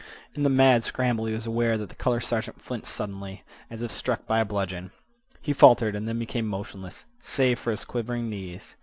In 0.33 0.41
the 0.41 0.49
mad 0.49 0.83
scramble 0.83 1.25
he 1.27 1.33
was 1.35 1.45
aware 1.45 1.77
that 1.77 1.89
the 1.89 1.93
color 1.93 2.19
sergeant 2.19 2.59
flinched 2.59 2.87
suddenly, 2.87 3.43
as 3.69 3.83
if 3.83 3.91
struck 3.91 4.25
by 4.25 4.39
a 4.39 4.45
bludgeon. 4.45 4.89
He 5.43 5.53
faltered, 5.53 5.95
and 5.95 6.07
then 6.07 6.17
became 6.17 6.47
motionless, 6.47 7.05
save 7.21 7.59
for 7.59 7.69
his 7.69 7.85
quivering 7.85 8.27
knees. 8.27 8.75